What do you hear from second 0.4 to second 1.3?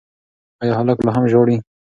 ایا هلک لا هم